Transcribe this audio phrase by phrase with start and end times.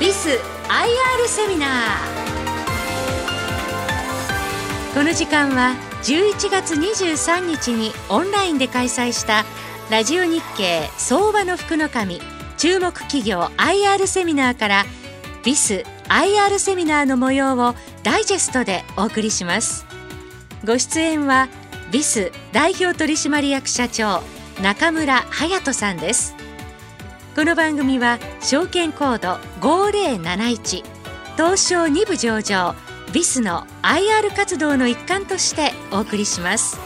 [0.00, 0.38] ビス IR
[1.26, 1.68] セミナー。
[4.94, 5.74] この時間は
[6.04, 9.44] 11月23日にオンラインで開催した
[9.90, 12.20] ラジオ日経相場の福の神
[12.58, 14.84] 注目企業 IR セミナーから
[15.44, 17.74] ビス IR セミナーの模様を
[18.04, 19.84] ダイジェストでお送りします。
[20.64, 21.48] ご出演は
[21.90, 24.22] ビス代表取締役社長
[24.62, 26.36] 中村隼人さんです。
[27.38, 30.82] この番組は証券コード5071
[31.36, 32.74] 東証2部上場
[33.12, 36.80] ビスの IR 活動の一環としてお送りします。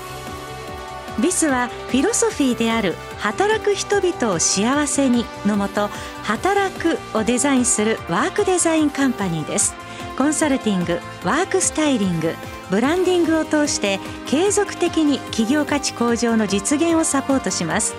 [1.23, 5.88] ビスはフィロソフィーである働く人々を幸せにのもと
[6.23, 9.74] 働くをデザインするワークデザインカンパニーです。
[10.19, 12.34] コンサルティングワークスタイリング
[12.73, 17.95] ブランディングを通して継続的に企業価値向上の実現をサポートします。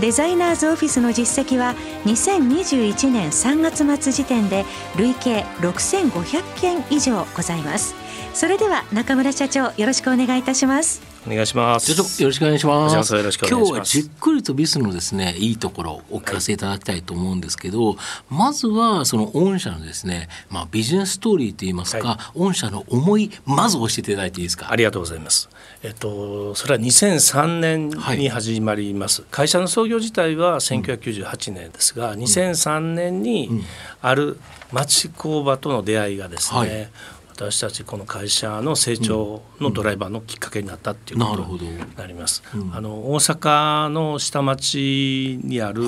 [0.00, 1.74] デザイナーズオフィスの実績は
[2.04, 4.66] 2021年3月末時点で
[4.98, 7.94] 累計6500件以上ございます。
[8.38, 11.02] それでは中村社長よろしくお願いいたします。
[11.26, 11.90] お願いします。
[12.22, 13.12] よろしくお願いします。
[13.16, 17.96] よろしく今日はじっくりとビスのですねいいところをお聞かせいただきたいと思うんですけど、はい、
[18.30, 24.70] まずはその御社のですねまあビジネスストーリーといいますか、はい、御社の思いまず教えていただいていいですか？
[24.70, 25.50] ありがとうございます。
[25.82, 33.64] えっとそれは2003年に始まります、はい、会社の創業自体は1998年ですが、うん、2003年に
[34.00, 34.38] ある
[34.70, 36.90] 町工場との出会いがですね、
[37.38, 42.42] 私たちこの会社の成長のドライバーのきっかけになったっていうことになります。
[42.52, 45.84] うん、あの大阪の下町にある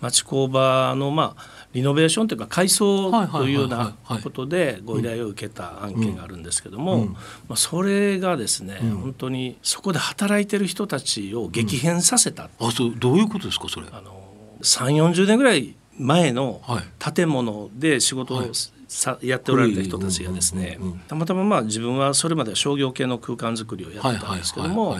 [0.00, 7.16] 町工場のまあリノベーションというか改装というようなことでご依頼を受けた案件があるんですけども、ま
[7.50, 13.86] あ、それがですね、本当にそこで働いてる人たちを激変させた、あそうどういうことですかそれ。
[13.92, 14.18] あの
[14.62, 16.62] 3 4 0年ぐらい前の
[16.98, 18.42] 建物で仕事を
[18.88, 24.96] さやっておられた人たちがですね、たまたままあ自分はそれまでは商業系の空間づくりをやってたんですけども、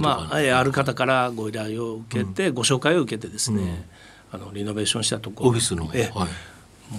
[0.00, 3.88] まあ、ある方からご依頼を受けて、ご紹介を受けてですね、
[4.30, 5.50] あのリノベーションしたところ。
[5.50, 6.10] オフィスの、え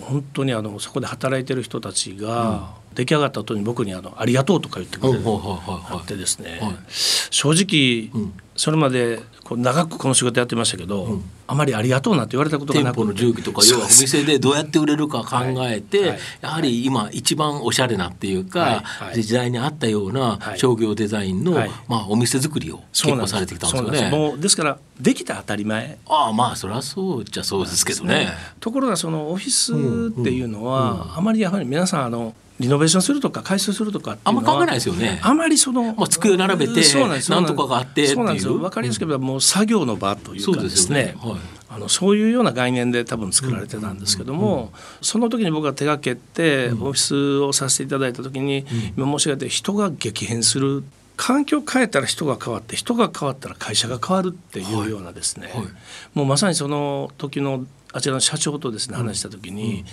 [0.01, 6.59] 本当にあのそこで働いてる人たちが、出来上がった後に僕にあの「ありがとう」とか言ってくれるあってですね、
[6.89, 8.11] 正直、
[8.55, 9.21] それまで
[9.55, 15.37] 長くこの仕事やってましたけど、うん、あまりありがとうなんて言われたことがなく店舗の重機とか要はお店でどうやって売れるか考
[15.67, 16.09] えて、はい。
[16.09, 21.53] はい、やはり今一番おしゃれなっていうか、はい、時代に合ったような商業デザインの、
[21.87, 24.09] まあ、お店作りを結構されてきたんですよね。
[24.09, 25.97] もうですからできた当たり前。
[26.07, 28.25] ああまあそれはそうじゃそうですけどね。
[28.25, 29.73] ねところがそのオフィス
[30.21, 35.19] っていうのは、うんうん、あまりやはり皆さんあのリノベーションするとか改装するとかあんま考えないですよね。
[35.21, 36.81] あまりその、まあ、机並べて
[37.29, 38.55] なんとかがあってそうなんですよ。
[38.55, 41.35] 分かりやすく言えばもう作業の場というかですね、はい、
[41.69, 48.65] あのそういうような概念で多分作られてたんですけども、その時に僕が手がけてオフィスをさせていただいた時に、
[48.97, 50.83] 今申し上げて人が激変する
[51.15, 55.67] 環境を変えたら人が変わって人が変わったら会社が変わるっていうようなですね、はいはい、
[56.13, 59.83] もうまさにその時のあちらの社長とですね話した時に、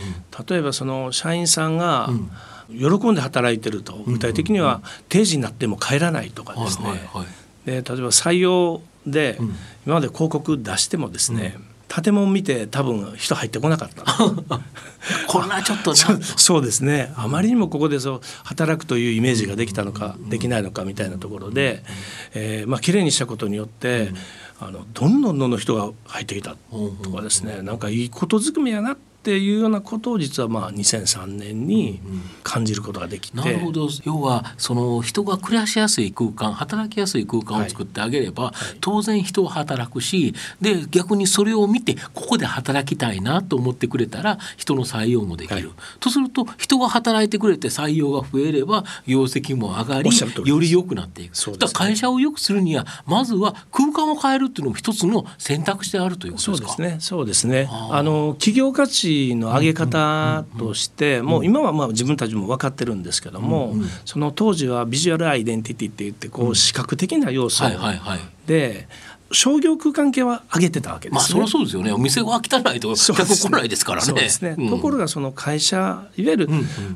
[0.48, 2.10] 例えばその社員さんが、
[2.68, 4.02] 喜んで働いてると。
[4.06, 7.00] 具体的には定時になっても帰らないとかですね、
[7.64, 9.38] で例えば採用で
[9.86, 11.56] 今まで広告出してもですね、
[12.02, 14.04] 建物見て多分人入ってこなかった。
[15.28, 17.12] これはちょっと そうですね。
[17.16, 21.84] あまりにもここでそう働くというイメージができたのかできないのかみたいなところで、
[22.32, 24.12] えー、まあ綺麗にしたことによって、
[24.60, 26.56] あのどんどんどんどん人が入ってきた
[27.02, 31.98] とかですね、なんかいいことずくめやなってっていうようなことを実はまあ2003年に
[32.42, 33.88] 感じることができて、なるほど。
[34.04, 38.52] 要はその人が暮らしやすい空間働きやすい空間を作ってあげれば、はい。
[38.52, 50.10] はい、当然人は働くしで逆にそれを見てここで働きたいなと思ってくれたら人の採用もできる、はい、とすると人が働いてくれて採用が増えれば業績も上がり
[50.44, 56.68] より良くなっていく、ね、だから会社を良くするにはまずは空間を変えるっていうのも一つの選択肢であるということですか？
[56.68, 56.96] そうですね。
[57.00, 57.68] そうですね。
[57.70, 63.74] あの企業価値の上げ方としてもう今はまあ自分たちも分かってるんですけども
[64.04, 67.64] その当時はビジュアルアイデンティティって言ってこう視覚的な要素
[68.46, 68.88] で
[69.34, 71.92] 商業空間系は上げてたわけです、ね、まあそりゃそうですよね。
[71.92, 74.06] お店は汚いと客来ないですからね。
[74.06, 74.54] そうですね。
[74.56, 76.48] うん、ところがその会社いわゆる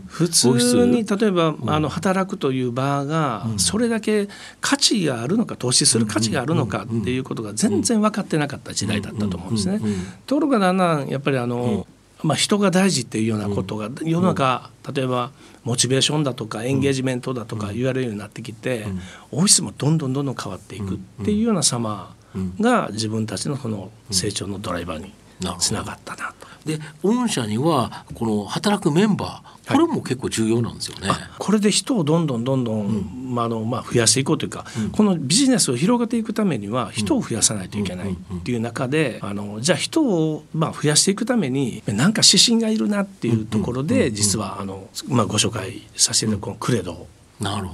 [0.07, 4.29] 普通に例えば、あの働くという場がそれだけ
[4.61, 9.81] 価値があるのか投資する価値があるのかっていうことが全然分かってなかった時代だったと思うんですね。
[10.27, 11.87] ところがだんだんやっぱりあの、
[12.23, 15.31] まあ、人が大事っていうようなことが世の中、例えば
[15.65, 18.87] モチベーションだとかエンゲージメントだとか言われるようになってきて、
[19.31, 22.15] オフィスもどんどんどんどん変わっていくっていうような様
[22.61, 25.13] が自分たちのこの成長のドライバーに
[25.59, 26.49] つながったなと。
[26.65, 31.09] で御社にはこの働くメンバーこれも結構重要なんですよね。
[31.39, 47.07] これで人をどんどんどんどん、うん、まあのまあ、増やしていこうというか、うん、このビジネスを広げていくためには人を増やさないといけないっていう中で、あのじゃあ人をまあ増やしていくために何か指針がいるなっていうところで、実はあの、まあ、ご紹介させていただくこのクレド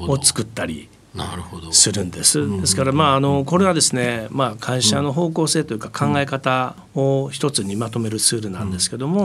[0.08, 0.88] を作ったり。
[1.14, 1.70] なるほど。
[1.72, 2.60] するんです。
[2.60, 9.24] ですからまああのこれはですね、まあ会社の方向性というか考え方を一つにまとめるツールなんですけども、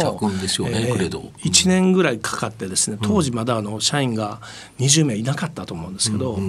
[1.43, 4.39] 1年ぐらいかかってですね、当時まだあの社員が
[4.79, 6.39] 20名いなかったと思うんですけど、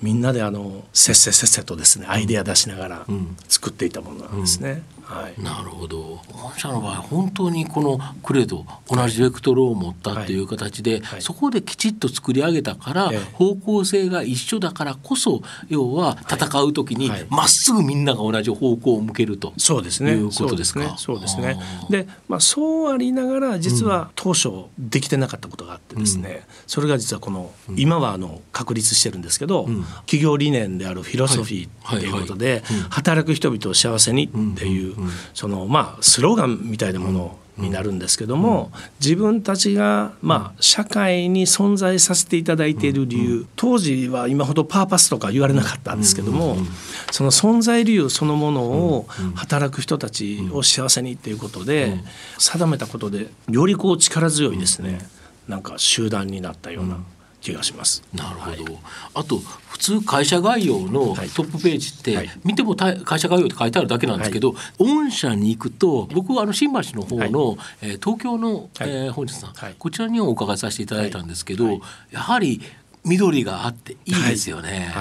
[0.00, 3.06] みんなであのせっせせっせとですねアイデア出しながら
[3.48, 4.84] 作っていたものなんですね。
[5.04, 6.20] はい、なるほど。
[6.32, 11.00] 御社の場合本当にこのクレド同じベクトルを持ったっていう形で、はい。
[11.02, 20.14] はい、そこできちっと作り上げたから、方向性が一緒だからこそ要は戦う時にまっすぐみんなが同じ方向を向けると、そうですね。
[20.14, 20.96] いうことですか。
[20.96, 21.58] そうですね。
[21.90, 24.48] で、まあ、そうありながら実は当初
[24.78, 34.93] できてなかったことがあってですね、うん、それが実はこの、今はあの確立してるんですけど、うん、企業理念であるフィロソフィーっていうことで、働く人々を幸せにっていう、
[35.32, 46.56] そのまあスローガンみたいなものをになるんですけども、自分たちが、まあ、社会に存在させていただいている理由当時は今ほどパーパスとか言われなかったんですけども、
[47.12, 49.06] その存在理由そのものを
[49.36, 51.96] 働く人たちを幸せにっていうことで
[52.38, 54.98] 定めたことでよりこう力強いですね。
[55.46, 56.98] なんか集団になったような
[57.44, 58.02] 気がします。
[58.12, 58.82] なるほど、はい、
[59.14, 59.38] あと
[59.68, 71.80] 普通会社概要のトップページって見ても会社概要って書いてあるだけなんですけど、御社に行くと僕はあの新橋の方の、はい、えー、東京の、はい、えー、本日さん、こちらにはお伺いさせていただいたんですけど、
[72.10, 72.62] やはり
[73.04, 74.92] 緑があっていいですよね。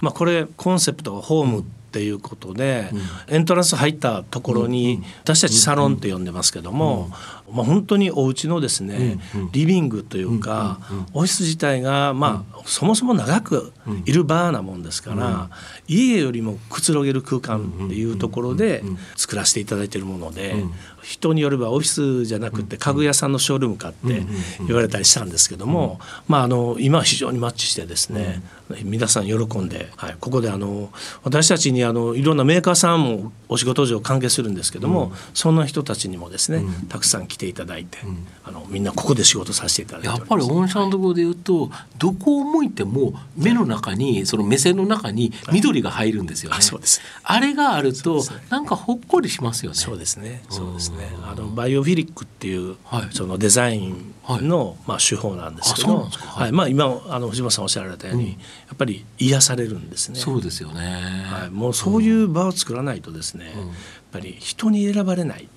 [0.00, 1.64] まあ、これコンセプトはホーム、
[1.94, 2.90] っていうことで、
[3.28, 7.12] エントランス入ったところに、私たちサロンって呼んでますけども、
[7.52, 9.18] まあ、本当にお家のですね、
[9.52, 10.80] リビングというか、
[11.12, 13.72] オフィス自体が、まあ、そもそも長く
[14.06, 15.50] いるバーなもんですから、
[15.86, 18.82] 家よりもくつろげる空間っていうところで
[19.16, 20.64] 作らせていただいているもので、
[21.04, 24.22] 人によればオフィスじゃなくて家具屋さんのショールームかって
[24.66, 28.42] 言われたりしたんですけども、まあ、あの今は非常にマッチしてですね、
[28.82, 30.90] 皆さん喜んで、はい、ここであの
[31.22, 37.98] 私たちにあのいろんなメーカーさんもお仕事上関係するんですけども、そんな人たちにもですね、たくさん来ていただいて、
[38.44, 46.60] あのみんなここで仕事させていただいてやっぱり御社のところで言うとどこを向いても目の中にその目線の中に緑が入るんですよね。
[46.60, 47.00] そうです。
[47.22, 49.76] あれがあると、なんかほっこりしますよね。
[49.76, 50.42] そうですね。
[50.48, 50.93] そうですね。
[51.24, 52.76] あのバイオフィリックっていう、
[53.12, 58.34] そのデザインの、まあ手法なんですけど、はい、まあ今あの藤本さんおっしゃられたように、や
[58.74, 60.18] っぱり癒されるんですね。
[60.18, 60.80] そうですよね。
[61.26, 63.54] はい、もうそういう場を作らないとですね、やっ
[64.12, 65.48] ぱり人に選ばれない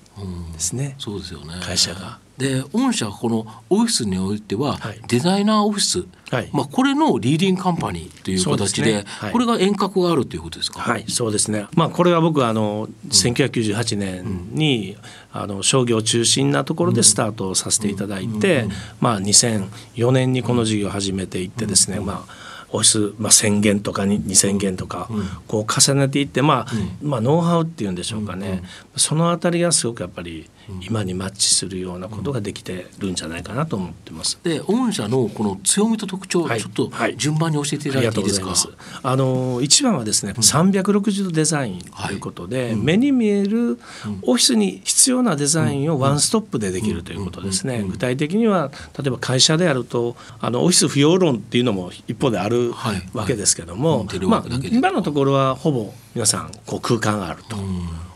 [0.52, 0.96] ですね。
[0.98, 1.54] そうですよね。
[1.62, 2.18] 会社が。
[2.38, 9.04] で御社このオフィスにおいては、デザイナーオフィス、はい、まあ、これのリーディングカンパニーという形で、ね。
[9.06, 10.80] はい、これが遠隔があるということですか？
[10.80, 11.66] はい、そうですね。
[11.74, 14.96] まあこれは僕はあの1998年に、
[15.32, 18.68] あの商業中心なところでスタートさせていただいて、
[19.00, 25.08] まあ2004年にこの事業を始めていってですね、まあオフィス、まあ、1,000件とか2,000件とか、
[25.46, 28.62] こう重ねていって、まあまあ、ノウハウっていうんでしょうかね、
[28.94, 30.48] そのあたりがすごくやっぱり
[30.80, 34.38] 今にマッチするようなことができてるんじゃないかなと思ってます。
[34.42, 38.54] で御社のこの強みと特徴、はい、ちょっと順番に教えていただいていいですか？
[39.02, 42.76] あの一番はですね、うん、360度デザインということで、はい。
[42.76, 43.78] 目に見える
[44.22, 47.82] オフィスに必要なデザインをワンストップでできるということですね。
[47.82, 52.72] 具体的には例えば会社であるとあのオフィス不要論っていうのも一方である
[53.12, 57.56] わけですけども、まあ今のところはほぼ皆さんこう空間があると、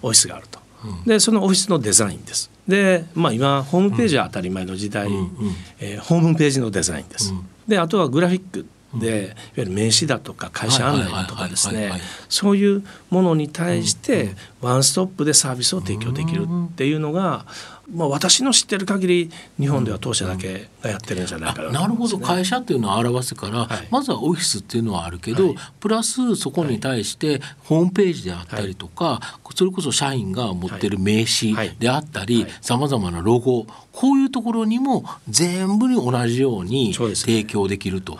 [0.03, 0.52] オフィスがあると。
[1.07, 2.51] でそのオフィスのデザインです。
[2.67, 5.31] で、まあ、今ホームページは当たり前の時代、うん、
[5.81, 7.35] えー、ホームページのデザインです。
[7.67, 11.93] であとはグラフィックでいわゆる名刺だとか会社案内だとかですね
[12.29, 17.47] そういうものに対してワンストップでサービスを提供できるっていうのが
[17.91, 22.19] まあ、私の知ってる限り日本では当社だけがやってるんじゃないかな、ね、なるほど。
[22.19, 38.19] 会社っていうのを表すから、はい、まずはオフィスっていうのはあるけど、はい、プラスそこに対してホームページであったりとか、はい、それこそ社員が持ってる名刺であったりさまざまなロゴこういうところにも全部に同じように提供できると。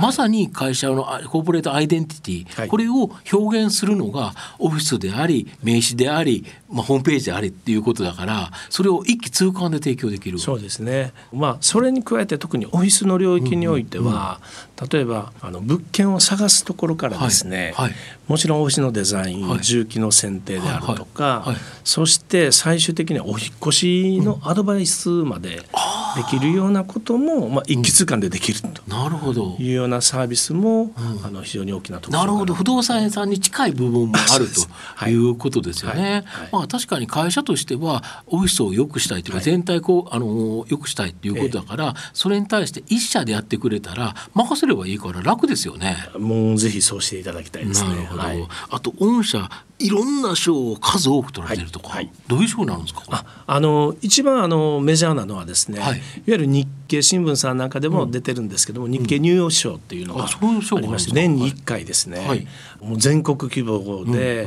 [0.00, 10.38] まさに会社のコーポレートアイデンティティ、はい、これを表現するのがオフィスであり名刺であり、まあ、ホームページでありっていうことだからそれを一気通貫で提供できる。
[10.38, 14.40] そうですね、まあ、それに加えて特にオフィスの領域においては、
[14.78, 17.88] うんうん、例えばあの物件を探すところからですね、はい。
[17.88, 17.94] はい、
[18.28, 21.54] もちろんオフィスのデザイン、重機の選定であるとか、
[21.84, 25.62] そして最終的にはお引越しのアドバイスまで
[26.16, 28.82] できるようなことも、まあ、一気通貫でできると。
[29.58, 30.92] いうようなサービスも、
[31.24, 32.26] あの非常に大きなところな。
[32.26, 32.54] るほど。
[32.54, 35.20] 不動産屋さんに近い部分もあるとい。
[35.20, 36.24] うことですよね。
[36.50, 45.96] まあ、確かに会社としてはオフィスを良くしたいというか、全体こうあの良くしたいということだから、それに対して一社でやってくれたら任せればいいから楽ですよね。
[46.18, 48.08] もうぜひそうしていただきたいですね。
[48.10, 49.48] はい、あと御社
[49.78, 52.04] いろんな賞を数多く取られてるとか、はい。
[52.04, 53.02] はい、どういう賞なんですか？
[53.10, 60.28] ああの一番あのメジャーなのはですね、はい、いわゆる日経新聞さんなんかでも出てるんですけども、うん、日経ニューヨーク賞っていうのがあ
[60.80, 62.46] りまして、年に1回ですね、
[62.80, 64.46] もう全国規模で、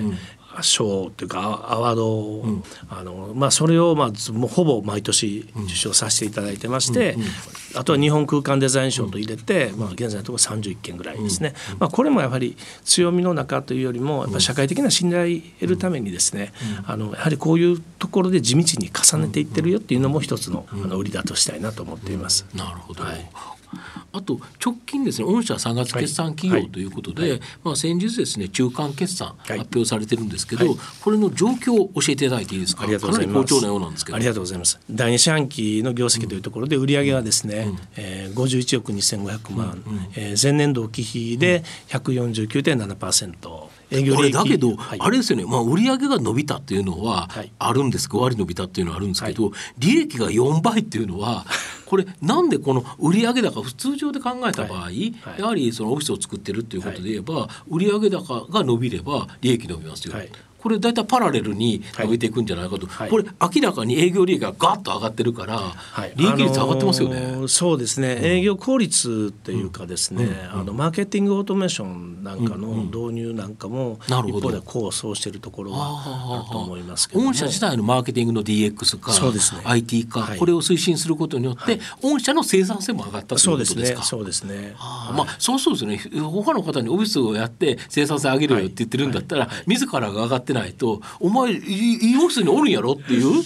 [0.62, 7.28] 賞というかアワードを、うん、あのまあ、それを、まあ、もうほぼ毎年受賞させていただいてまして、うんうん、
[7.76, 16.54] あとは日本空間デザイン賞と入れて、まあ、現在のところ31件ぐらいですね、まあ、これもやはり強みの中というよりもやっぱ社会的な信頼を得るためにですね、
[16.86, 22.46] あのやはりこういうところで地道に重ねていってるよっていうのも一つのあの売りだとしたいなと思っています。
[22.54, 23.62] なるほど、はい
[24.12, 27.32] あと直近ですね御社3月決算企業ということで、はい。
[27.32, 32.84] はい、まあ、先日ですね中間決算発表されてるんですけど、はい、これの状況を教えていただいていいですか？
[32.84, 33.53] ありがとうございます。
[33.53, 34.15] 好調なようなんですけど。
[34.15, 34.80] ありがとうございます。
[34.89, 37.80] 第二四半期の業績というところで売上はですね、うん。
[37.96, 44.34] えー、51億2500万、うんうん、えー、前年度期比で149.7%、営業利益。
[44.34, 51.46] だけど、はい、あれですよね、まあ、売上が伸びたっていうのはあるんです5割伸びたっていうのはあるんですけど、はい、利益が4倍っていうのは
[51.86, 60.16] これなんでこの売上高普通常で考えた場合、はい、やはりそのオフィスを作ってるっていうことで言えば、売上高が伸びれば利益伸びますよ。
[60.63, 84.03] これ大体パラレルに伸びていくんじゃないかと、はい、これ明らかに営業利益がガッと上がってるから、はい、利益率上がってますよね、あのー、そうですね、うん、営業効率っていうかですね、うん、あのマーケティングオートメーションなんかの導入なんかも一方で構想しているところはあると思いますけど御社自体のマーケティングの DX 化そうです、ね、IT 化、はい、これを推進することによって、御社の生産性も上がったということですか？
[84.03, 85.98] そうですね、ね、まあそうそうですね。
[86.22, 93.44] 他の方にオフィスをやって生産性上げるよって言ってるんだったら、自らが上がってないとお前医療室におるんやろっていう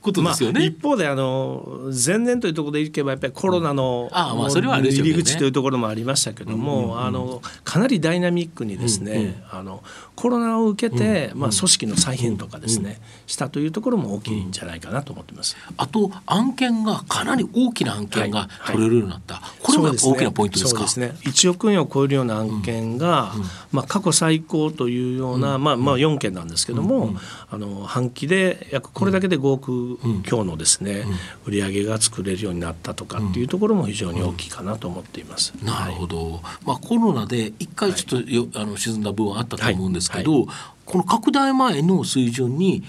[0.00, 0.60] ことですよね。
[0.60, 9.82] まあ、一方であの前年というところでいけばやっぱりコロナの、入り口というところもありましたけども、あのかなりダイナミックにですね、あの
[10.14, 15.56] コロナを受けて、まあ、組織の再編とかですね、したというところも大きいんじゃないかなと思ってます。
[15.76, 20.82] あと案件がかなり大きな案件が取れるようになった、これも大きなポイントですか？
[20.82, 21.14] ですね。
[21.22, 23.32] 1億円を超えるような案件が、
[23.72, 27.16] まあ過去最高というような、まあまあ4件なんですけども、
[27.50, 31.04] あの半期で約これだけで5億強のですね、
[31.44, 35.52] 売り上げが作れるようになったとかっていうところも非常に大きいかなと思っています。
[35.64, 36.40] なるほど。
[36.64, 40.46] まあコロナで一回ちょっとよ、あの沈んだ部分あったと思うんですけど、
[40.84, 42.84] この拡大前の水準に、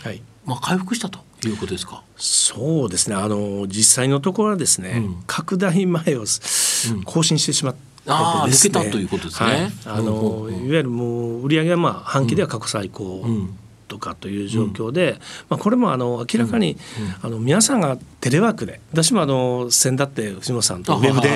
[0.46, 2.04] まあ回復したということですか？
[2.18, 3.16] そうですね。
[3.16, 6.26] あの実際のところはですね、拡大前を
[7.06, 7.76] 更新してしまっ
[8.08, 8.14] て。
[8.14, 9.50] ああ、抜けたということですね。
[9.50, 13.26] はい、あの、いわゆるもう売上はまあ半期では過去最高
[13.88, 15.18] とかという状況で、うん、
[15.50, 16.78] まあ、これもあの明らかに、
[17.22, 21.30] あの皆さんがテレワークで私もあの先だって藤本さんとウェブで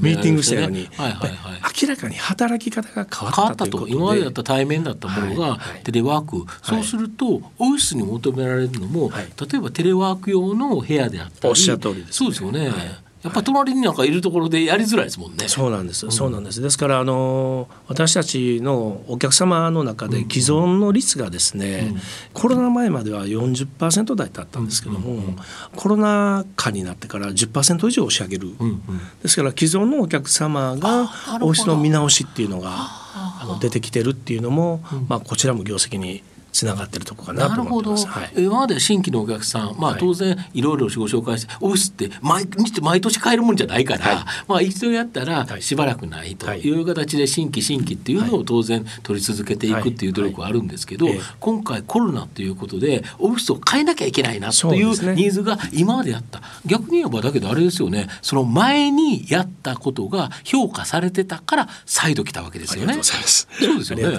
[0.00, 3.92] ミーティングしたように明らかに働き方が変わったということで。
[3.92, 7.26] 今までだった対面だったものがテレワーク、そうすると
[7.58, 13.07] オフィスに求められるのも、例えばテレワーク用の部屋であったりおっしゃる通りです、ね、そうですよね。
[13.22, 15.48] やっぱ隣になんかいるところでやりづらいですもんね。
[15.48, 16.08] そうなんです。
[16.10, 16.62] そうなんです。
[16.62, 22.00] ですからあの私たちのお客様の中で既存の率がですね、うん、
[22.32, 25.36] コロナ前までは40%台だったんですけども、うんうん、
[25.74, 28.54] コロナ禍になってから10%以上押し上げる。
[28.58, 28.82] うんうん、
[29.22, 38.06] ですから既存のお客様がオフィスの見直しっていうのがあの出てきてるっていうのも、まあこちらも業績につながってるとこかなと思ってます。
[38.06, 46.70] なるほど、はい、今まで新規のお客さん、まあ、当然いろいろご紹介して、オフィスって毎日毎年買えるもんじゃないから、はい、まあ一度やったらしばらくないとい。
[46.70, 51.08] う形で新規新規っていうのを当然取り続けていくっていう努力はあるんですけど、
[51.40, 56.40] 今回コロナということでオフィスを変えなきゃいけないなというニーズが今まであった。
[56.66, 62.98] 逆に言えばだけどあれですよねその前にやったことが評価されてたから再度来たわけですよね。
[63.02, 64.18] そうですよね。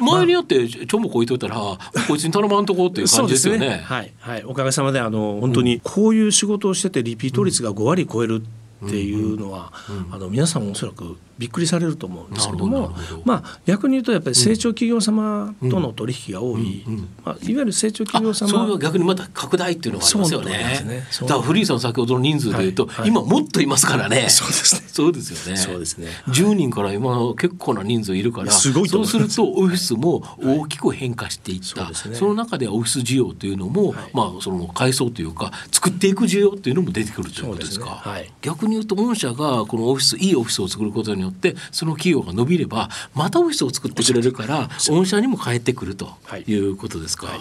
[0.00, 1.61] 前にやってちょもこ置いといたら
[2.08, 3.68] こいつに頼まんとこっていう感じですよね。
[3.68, 3.82] ね。
[3.84, 8.42] はい、はい、おかげさまであの本当にこういう仕事をしててリピート率が5割超える
[8.84, 9.72] っていうのは、
[10.10, 12.92] あの皆さんもおそらくびっくりされると思うんですけども
[13.24, 16.84] まあ、逆に言うとやっぱり成長企業様との取引が多い、
[17.24, 20.50] まあ、いわゆる成長企業様そう逆にまた拡大っていうのがありますよね。
[20.84, 24.28] ねだからフリーさん先ほどの人数でいうと、はいはい、今もっといますからね。
[24.28, 24.82] そうですね。
[24.86, 25.56] そうですよね。
[25.58, 26.08] そうですね。
[26.28, 31.84] 10人から今結構な人数いるから、すごいそうするとオフィスも大きく変化していった。
[31.84, 38.02] はい、そね、その中でオフィス需要というのも、まあその階層というか作っていく需要というのも出てくるということですか。
[38.04, 47.26] すね、逆に言うと御社がこのオフィスいいオフィスを作ることによってその企業が伸びればまたオフィスを作ってくれるから御社にも返ってくるということですか？
[47.28, 47.40] はい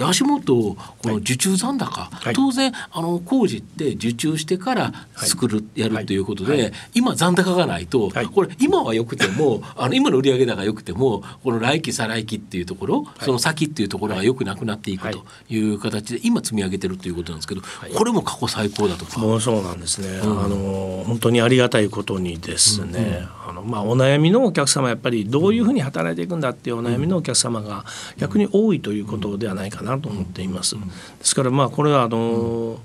[0.00, 15.60] で足元この受注残高、はい、当然あの工事って受注してから作る、はい、やるということで、はい、今残高がないと、これ今はよくても あの今の売上高がよくてもこの来期再来期っていうところ、その先っていうところがよくなくなっていくとい。
[15.60, 17.62] う形で今積み上げてるということなんですけど、
[17.94, 19.20] これも過去最高だとか。
[19.20, 27.84] もうそうなんですね、うん、あの本当にありがたいことにですね、うんうん、あのまあ、お悩みのお客様やっぱりどういうふうに働いていくんだっていうお悩みのお客様が
[28.16, 30.76] 逆に多いということではないかなと思っています。
[30.76, 30.80] で
[31.22, 32.78] すからまあこれはあの、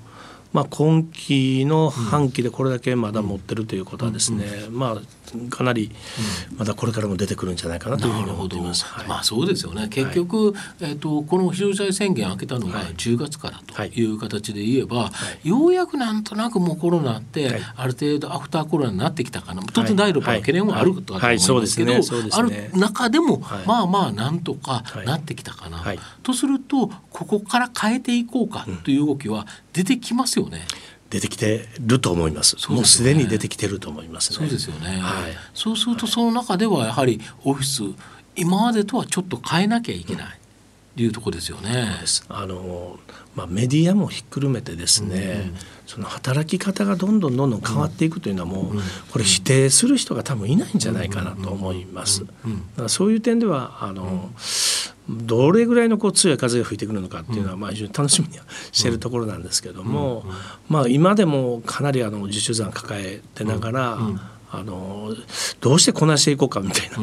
[0.52, 5.16] まあ、今期の半期でこれだけまだ持ってるということはですね、まあ
[5.50, 5.90] かなり
[6.56, 8.84] まだこれからも出てくるんじゃないかなというふうに思っています。
[8.84, 9.88] はい、まあそうですよね。
[9.88, 15.10] 結局、はい、えっ、とこの非常事態宣言開けたのが10月からという形で言えば、は
[15.44, 19.62] い、ようやくなんとなくもうコロナって、ある程度アフターコロナになってきたかな。
[19.72, 21.92] 当然第6波の懸念もあるとは思いますけど、
[22.32, 25.84] ある中でも、まあまあなんとかなってきたかな。
[26.26, 30.66] とするとここから変えていこうかという動きは出てきますよね。
[30.90, 32.56] うん出てきてると思います。
[32.58, 34.98] すね、もうすでに出てきてると思います、ね、そうですよね。
[35.00, 37.82] はい、そうするとその中ではやはりオフィス
[38.34, 40.38] 今までとはちょっと変えなきゃいけない。
[40.96, 41.86] というとこですよね。
[42.28, 42.98] あの
[43.34, 45.54] まあメディアもひっくるめてですね、うん、
[45.86, 52.24] その働き方がどんどんどんどん変わっていくというのはもう、うん、これ否定する人が多分いないんじゃないかなと思います。
[52.24, 52.32] だか
[52.84, 54.30] らそういう点ではあの、
[55.08, 60.24] どれぐらいのこう強い風が吹いてくるのかっていうのはまあ非常に楽しみにはしているところなんですけども、
[60.68, 63.98] まあ、今でもかなりあの受注残抱えてながら、
[64.50, 65.12] あの
[65.60, 66.96] どうしてこなしていこうかみたいな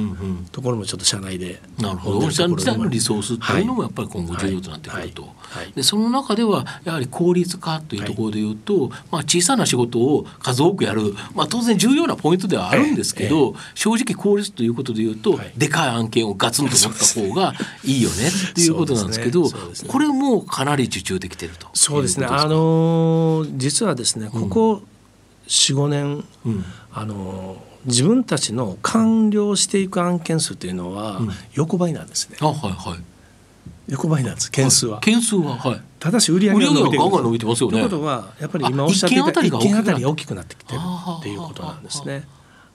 [0.52, 2.32] ところもちょっと社内でなるほど。
[2.32, 5.30] 社内のリソースっていうのもやっぱり今後重要となってくると、
[5.76, 17.54] でその中ではやはり効率化というところでいうと、まあ、小さな仕事を数多くやる、まあ、当然重要なポイントではあるんですけど、正直効率ということでいうと、でかい案件をガツンと持った方が
[17.84, 18.16] いいよね
[18.52, 19.44] っていうことなんですけど
[19.88, 22.26] これもかなり受注できてるとそうですね。
[22.30, 24.82] あの実はですねここ
[25.48, 31.20] 45年、うんあの自分たちの完了していく案件数というのは
[31.54, 32.38] 横ばいなんですね。
[32.40, 33.00] あはいはい。
[33.90, 35.02] 横ばいなんです件数は。
[35.02, 35.82] 件数ははい。
[36.00, 37.74] ただし売上が伸びてガンガン伸びてますよね。
[37.74, 42.26] ということはやっぱり今おっしゃっていた一件あたりが大きくなってきてるっていうことなんですね。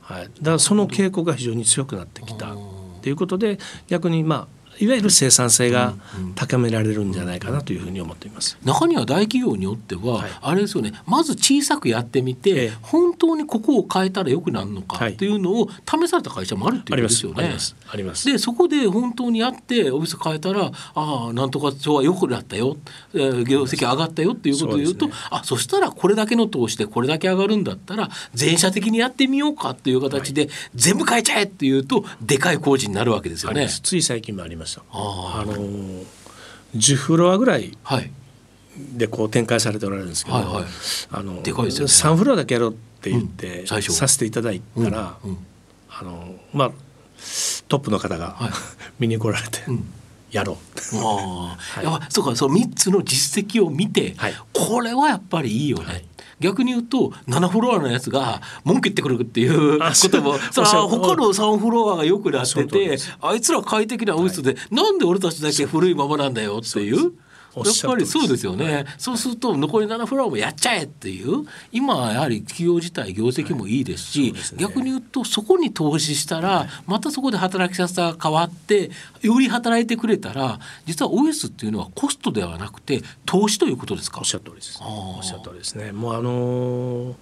[0.03, 0.25] はい。
[0.25, 2.55] だからその傾向が非常に強くなってきた
[3.01, 5.95] ということで逆にまあいわゆる生産性が
[6.35, 8.59] 高められるんじゃないかなというふうに思っています。
[8.65, 10.93] 中には大企業によっては、あれですよね。
[11.07, 17.59] まず小さくやってみて、本当にここを変えたらよくなるのかっていうのを試された会社もあるっていうことですよね。
[17.91, 18.31] あります。
[18.31, 22.77] でそこで本当にやってオフィス変えたらああなんとか今日はよくなったよ、
[23.15, 33.69] えー、業績上がったよっていうことを言うとそ、ね、あそしたらこれだけの投資でこれだけ上がるんだったら全社的にやってみようかっていう形で、全部変えちゃえっていうとでかい工事になるわけですよね。
[33.69, 34.83] つい最近もありました。
[34.93, 35.55] あの
[36.77, 37.77] 10フロアぐらい
[38.95, 40.65] でこう展開されておられるんですけど、はいはい、
[41.11, 45.31] あのでね、3フロアだけやろうって言って、うん、させていただいたら、うん。
[45.31, 45.39] うん、
[45.91, 46.71] あのまあ
[47.69, 48.51] トップの方が、はい、
[49.01, 49.61] 見に来られて。
[50.31, 50.59] やろ
[50.95, 50.97] う。
[50.99, 55.85] ああ、 はい、そうか、その三つの実績を見て、はい、これはやっぱりいいよね。
[55.85, 56.05] はい
[56.41, 67.13] 逆に言うと7フロアのやつが文句言ってくるっていうことも そ他の3フロアがよくなっててあいつら快適なオフィスで、なんで俺たちだけ古いままなんだよっていう。
[67.57, 71.47] やっぱりそうですよね、はい、そうすると残り7フロアもやっちゃえっていう。
[71.73, 74.41] 今はやはり企業自体業績もいいですし、はい。
[74.41, 78.91] すね、逆に言うとそこに投資したらまたそこで働き方が変わって
[79.23, 84.19] より働いてくれたら実は OS っていうのはコストではなくて投資ということですか？
[84.19, 84.79] おっしゃる通りです。
[84.81, 85.93] おっしゃる通りですね。
[85.93, 87.17] もうあのーっ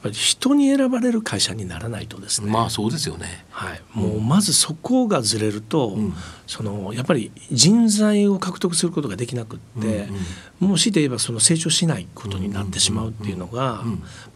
[0.00, 2.50] ぱり人に選ばれる会社にならないとですね。
[2.50, 6.14] まあそうですよね、はい、もうまずそこがずれると、うん、
[6.46, 10.16] そのやっぱり人材を獲得することができなくって、うん
[10.62, 13.84] うん、もう強いて言えばその成長しないことになってしまうっていうのが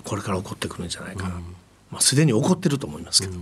[0.05, 1.41] これから起こってくるんじゃないかな。
[1.95, 3.35] まあ、すでに起こってると思いますけど。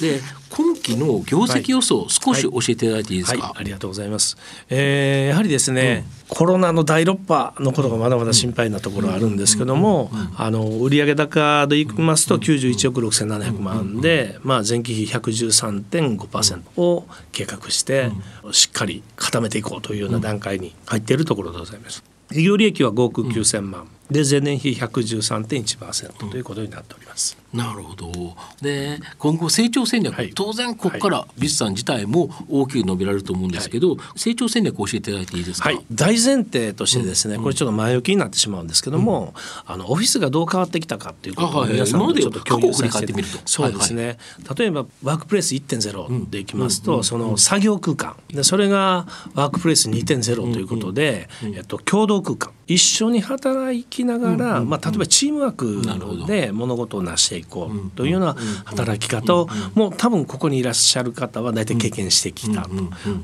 [0.00, 3.48] で今期の業績予想、はい、少し教えていただいていいですか、はい。
[3.48, 4.36] はい、ありがとうございます、
[4.68, 18.10] えー、やはりですね、うん、コロナの第6波のことがまだまだ心配なところあるんですけども、あの売上高でいきますと91億6700万で、まあ、前期比113.5%を計画して
[18.52, 22.02] しっかり固めていこうというような段階に入っているところでございます。
[22.32, 27.36] 営業利益は5億9000万、で前年比113.1%ということになっております。
[27.52, 28.36] なるほど。
[28.60, 39.34] で今後成長戦略、はい、当然ここからビスさん自体も大きく伸びられると思うんですけど、はい、成長戦略を教えていただいていいですか、はい、大前提としてですね、うん、これちょっと前置きになってしまうんですけども、
[39.66, 43.38] うん、あのオフィスがどう変わってきたかっていうことを皆さんとちょっと共有させてみると。
[43.46, 44.16] そうですね、はい
[44.48, 48.16] はい、例えばワークプレイス1.0でいきますと、うん、その作業空間。
[48.28, 52.52] でそれがワークプレイス2.0ということで、えっと、共同空間。
[52.66, 62.70] 一緒に働きながら、まあ、例えばチームワークで物事を成していこうというような働き方をもう多分ここにいらっしゃる方は大体経験してきたと。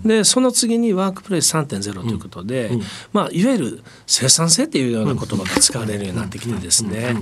[0.04, 2.70] でその次にワークプレイス3.0ということで、
[3.12, 7.16] まあ、いわゆる生産性っていうような言葉が使われるようになってきてですね。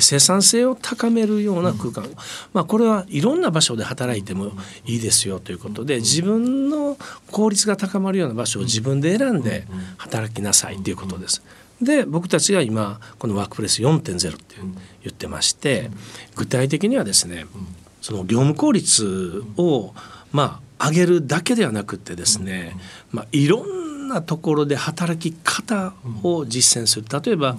[0.00, 2.08] 生産性を高めるような空間、
[2.52, 4.52] まあ、これはいろんな場所で働いても
[4.86, 6.96] いいですよということで自分の
[7.30, 9.66] 効率が高まるような場所を自分で選んで
[9.98, 11.42] 働きなさいということです。
[11.80, 14.56] で僕たちが今このワークプレス4.0って
[15.02, 15.90] 言ってまして
[16.36, 17.46] 具体的にはですね
[18.00, 19.94] その業務効率を
[20.32, 22.76] まあ上げるだけではなくてですね、
[23.10, 27.06] まあ、いろんなところで働き方を実践する。
[27.24, 27.56] 例えば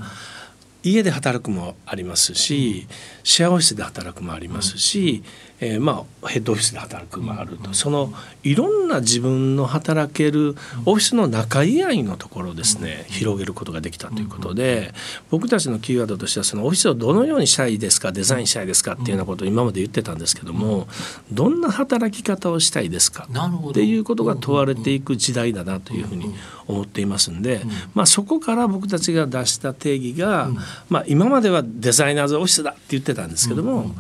[0.84, 2.88] 家で働くもありますし
[3.24, 5.24] シェアオフィスで働くもありますし、
[5.60, 7.74] えー、まあヘッドオフィスで働くもあると。
[7.74, 8.14] その
[8.44, 14.94] いろんな自分の働けるオフィスの中以外のところをですね広げることができたということで
[15.30, 20.88] 僕たちのキーワードとしてはそのオフィスをどのようにしたいですかデザインしたいですかっていうようなことを今まで言ってたんですけども
[21.32, 26.34] どんな働き方をしたいですかっていうことが問われていく時代だなというふうに
[26.68, 27.62] 思っていますんで、
[27.94, 30.50] まあ、そこから僕たちが出した定義が、
[30.90, 33.94] まあ、今まではデザイナーズオフィスだって言ってたんですけども、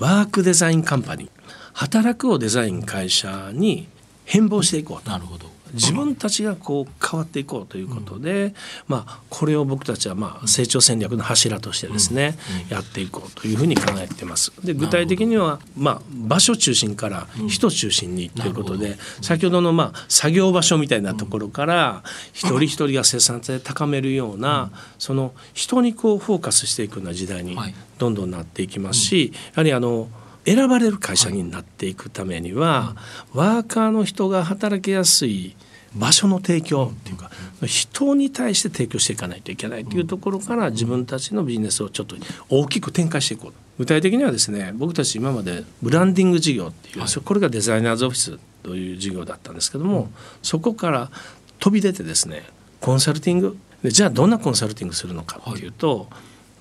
[0.00, 1.30] ワークデザインカンパニー
[1.74, 3.86] 働くをデザイン会社に
[4.24, 5.10] 変貌していこうと。
[5.10, 8.54] なるほど自分たちがこう変わっていこうということで、うん、
[8.88, 14.52] まあ、これを僕たちはまあ成長戦略の柱としてですね、うんうん、やっていこうというふうに考えてます。
[14.64, 22.02] で具体的には、まあ、場所中心から人中心にということで、先ほどのまあ作業場所みたいなところから
[22.32, 27.56] 一人一人が生産性高めるような、その人にこうフォーカスしていくような時代に
[27.98, 30.08] どんどんなっていきますし、やはりあの
[30.44, 32.96] 選ばれる会社になっていくためには、
[33.32, 35.56] ワーカーの人が働きやすい
[35.94, 37.30] 場所の提供っていうか
[37.66, 42.16] 人に対して提供していかないといけないというところから自分たちのビジネスをちょっと
[42.48, 43.52] 大きく展開していこう。
[43.78, 50.10] 具体的にはですね僕たち今までブランディング事業っていう、はい、これがデザイナーズオフィスという事業だったんですけども、
[50.42, 51.10] そこから
[51.58, 52.44] 飛び出てですね
[52.80, 53.58] コンサルティング。
[53.82, 56.08] でじゃあどんなコンサルティングするのかっていうと、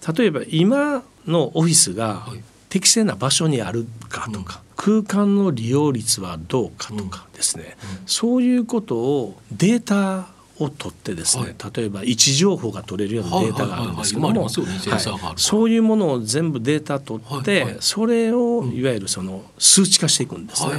[0.02, 2.26] はい、例えば今のオフィスが
[2.70, 10.28] 適正な場所にあるかとか、空間の利用率はどうかとかですね、そういうことをデータ
[10.60, 15.78] を取ってですね、例えば位置情報が取れるようなデータがあるんですけどもそうい。
[15.78, 18.84] うものを全部データ取って、それをい。
[18.84, 20.28] わゆるその数値化してい。
[20.28, 20.74] くんですね。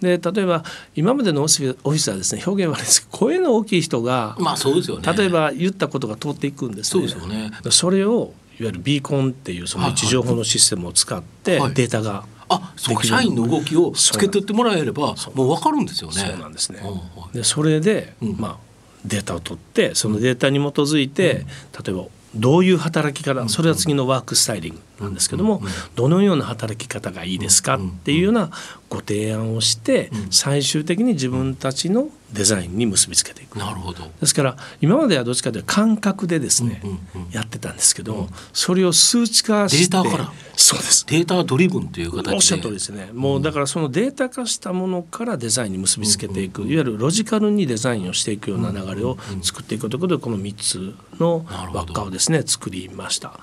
[0.00, 0.62] で例えば
[0.94, 3.80] 今までのオフィスはですね表現悪いですけど声の大きい。
[3.80, 6.52] 人が、まあそうですよね、例えば言ったことが通ってい。
[6.52, 6.90] くんですね。
[6.90, 16.14] そうですよねそれをいわゆるビーコンっていうその位置情報のシステムを使ってデータがあそうか社員の動きをつけてってもらえればもう分かるんですよね。
[16.16, 16.80] そうなんですね。
[17.32, 18.56] でそれで、まあ
[19.04, 21.46] データを取ってそのデータに基づいて、
[21.84, 25.62] 例えばどういう働き方それは次のワークスタイリングなんですけども
[25.94, 28.50] どのような働き方がいいですかっていうような
[28.90, 33.58] ご提案をして最終的に自分たちのデザインに結びつけていく。
[33.58, 34.10] なるほど。
[34.20, 36.82] ですから今まではどっちかというと感覚でですね、
[37.30, 40.32] やってたんですけど、それを数値化してデータから？
[40.56, 41.06] そうです。
[41.06, 42.34] データドリブンという形で。
[42.34, 43.10] おっしゃる通りですね。
[43.12, 53.38] もうだからそのデータ化したものからデザインに結びつけていく、いわゆるロジカルにデザインをしていくような流れを作っていくということでこの3つの輪っかをですね作りました。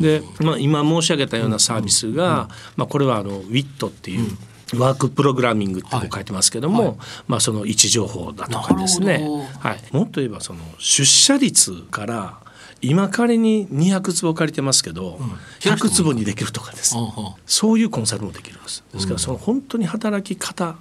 [0.00, 4.36] で、まあ、今申し上げたようなサービスが、まあ、これはあの WIT っていう、
[4.76, 6.88] ワークプログラミングって書いてますけども、はい。
[6.88, 9.26] はい、まあ、その位置情報だとかですね、
[9.60, 12.38] はい、もっと言えばその出社率から
[12.80, 15.26] 今仮に200坪借りてますけど、うん、
[15.60, 17.10] 100坪にできるとかです、うん、
[17.46, 18.84] そういうコンサルもできるんです。
[18.92, 20.76] ですからその本当に働き方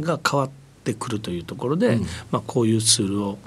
[0.00, 0.50] が変わっ
[0.84, 3.38] てくるというところで、うん、まあ、こういうツールを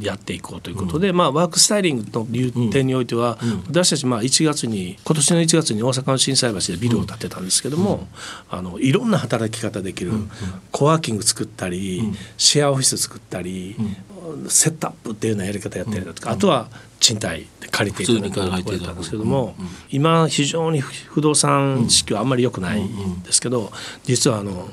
[0.00, 8.08] やっていこうということで、まあ、ワークスタイリングのいう点においては、私たちまあ1月に今年の1月に大阪の心斎橋でビルを建てたんですけども、
[8.50, 10.12] あのいろんな働き方できる、
[10.70, 13.76] コワーキング作ったり、シェアオフィス作ったり、
[14.48, 16.68] セットアップっていうようなやり方やったりだとか、あとは
[17.00, 19.54] 賃貸で借りていただくところだったんですけども、
[19.90, 23.70] 今非常に不動産市況はあんまり良くないんですけど、
[24.04, 24.68] 実はあの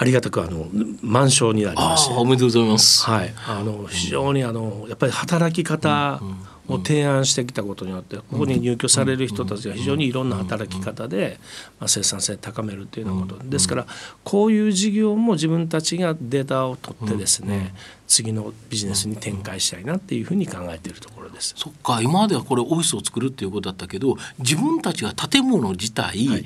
[0.00, 0.66] ありがたくあの
[1.02, 2.14] 満床になりまして。
[2.14, 3.04] おめでとうございます。
[3.04, 3.34] はい。
[3.46, 6.22] あの非常にあのやっぱり働き方
[6.68, 11.38] を提案してきたことによってここに入居される人たちが非常にいろんな働き方で、
[11.78, 13.44] まあ、生産性高めるというようなこと。
[13.44, 13.86] ですから
[14.24, 17.74] こういう事業も自分たちがデータを取ってですね
[18.06, 21.52] 次のビジネスに展開したいなっていうふうに考えているところです。
[21.58, 26.44] そっか今まではこれオフィスを作るっていうことだったけど自分たちが建物自体、はい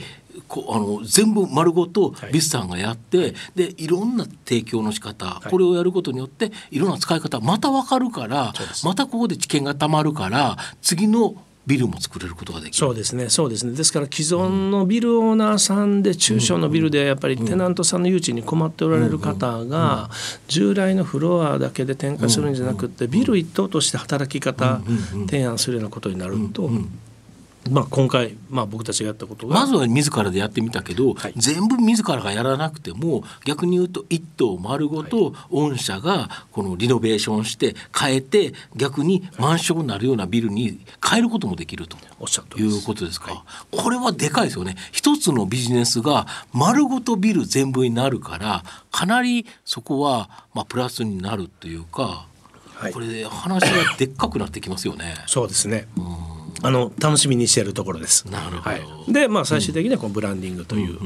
[0.49, 8.53] こあの全部丸ごとビスさんがやって、はい、でいろんな提供の仕方、はい、これをやることによっていろんな使い方また分かるから
[8.85, 11.35] またここで知見がたまるから次の
[11.67, 12.75] ビルも作れることができる。
[12.77, 13.31] そうですね。
[13.31, 13.73] そうですね。
[13.73, 20.11] ですから既存のビルオーナーさんで中小のビルでやっぱりテナントさんの誘致に困っておられる方が
[20.47, 24.83] 従来のフロアだけで転換するんじゃなくてビル一棟として働き方
[25.27, 26.71] 提案するようなことになると
[27.71, 29.55] まあ、今回、まあ、僕たちがやったことが。
[29.55, 41.97] まずは自らでやってみたけど、はい、全部自らがやらなくても逆に言うと一棟丸ごと御社がこのリノベーションして変えて逆にマンションになるようなビルに変えることもできると。
[42.57, 44.77] いうことですか、はい、これはでかいですよね。
[44.93, 52.27] 一つのビジネスが丸ごとビル全部になるからかなりそこはまあプラスになるというか、
[52.77, 55.17] はい、これで話がでっかくなってきますよね。
[55.27, 56.34] そうですね、うん
[56.65, 58.27] あの楽しみにしているところです。
[58.31, 58.71] なるほど。
[58.71, 58.77] は
[59.09, 60.99] い、でまあ最終的にはこのブランディングという、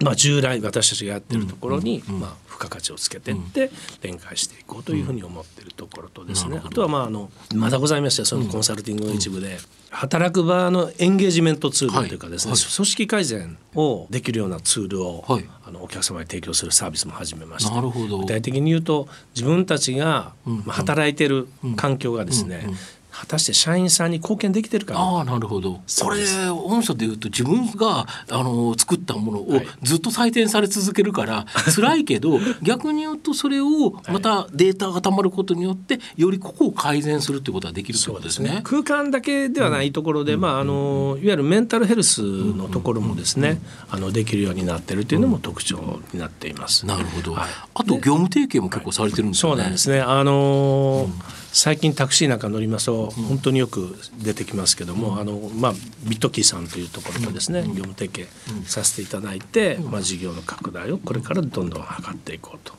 [0.00, 9.58] まあ従来私たちがやってるところに、まあ付加価値をつけていって展開していこうというふうに思っているところとですね、あとはまああのまだございましてそのコンサルティングの一部で、
[9.90, 12.60] 働く場のエンゲージメントツールというかですね、はい。
[12.60, 17.74] はい、組織改善をできるようなツールを、はい、あのお客様に提供するサービスも始めまして。
[17.74, 22.66] 具体的に言うと自分たちが、まあ、働いてる環境がですね、
[23.14, 25.80] 果たして社員さんに貢献できてるかああなるほど。
[26.02, 38.60] これ御社でいうと自分があの作ったものをずっと採点され続けるから、はい、辛いけど逆に言うとそれをまたデータがたまることによってよりここを改善するっていうことができるということですね。
[38.64, 46.86] 空間だけではないところで、うん、まああのいわゆるメンタルヘルスのところもですね、あのできるようになってるというのも特徴になっています。
[46.86, 47.34] なるほど。
[47.34, 49.50] はい、あと業務提携も結構されてるんですね。
[49.50, 50.00] そうなんですね。
[50.00, 58.28] あのーうん最近タクシーなんか乗りますと本当によく出てきますけども、あのまあ、ビットキーさんというところとですね、業務提携
[58.66, 62.74] させていただいて、まあ、事業の拡大をこれからどんどん図っていこうと、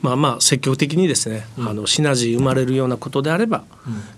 [0.00, 3.64] まあまあ積極的にですね、あのシナジー生まれるようなことであれば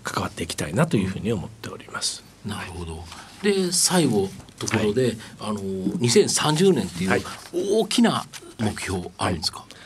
[0.04, 2.22] 関わっていきたいなというふうに思っております。
[2.46, 3.02] なるほど。
[3.42, 4.28] で最後
[4.60, 7.22] ところで、はい、あの2030年っていう
[7.80, 8.24] 大きな
[8.60, 9.77] 目標あるんですか、はいはい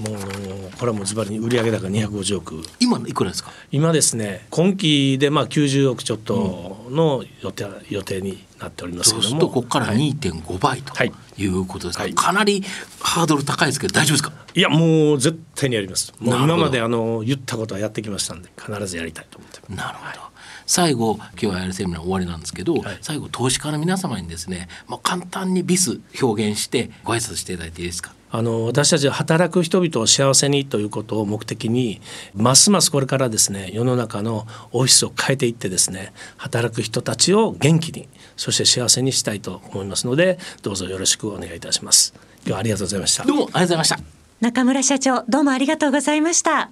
[0.00, 3.50] もうこれはもうズバリ売上高250億今いくらですか？
[3.72, 9.22] 今ですね今期でまあ90億ちょっとの予定,、予定になっておりますけども。
[9.22, 11.12] そうするとここから2.5倍とい。
[11.46, 12.64] うことですか、はい、かなり
[13.00, 14.32] ハードル高いですけど大丈夫ですか？
[14.54, 16.12] いやもう絶対にやります。
[16.18, 20.20] もう今まであの言ったことはやってきましたんで必ずやりたいと思ってなるほど、
[20.66, 28.12] 最後今日はやるセミナー終わりなんですけど、はい、最後投資家の皆様にですね、まあ、簡単にビス表現してご挨拶していただいていいですか？
[28.30, 32.00] あの私たちは働く人々を幸せにということを目的に
[32.34, 42.14] ますますこれからですね世の中のオフィスを変えていってですね働く人たちを元気にそして幸せにしたいと思いますのでどうぞよろしくお願いいたします。
[42.38, 43.24] 今日はありがとうございました。
[43.24, 44.00] どうもありがとうございました。
[44.40, 46.70] 中村社長どうもありがとうございました。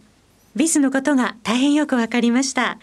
[0.55, 2.79] ビスのことが大変よくわかりました。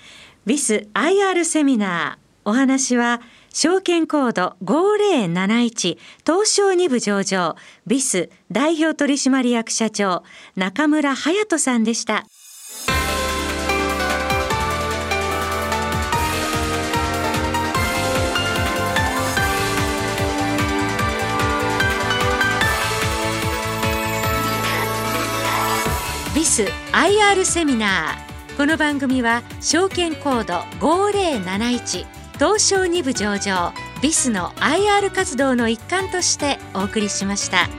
[0.45, 2.23] ビス IR セミナー。
[2.45, 3.21] お話は
[3.55, 10.23] 証券コード5071東証2部上場ビス代表取締役社長
[10.55, 12.25] 中村隼人さんでした。
[26.33, 37.69] ビス IR セミナーこの番組は証券コード5071東証2部上場ビスの IR 活動の一環としてお送りしました。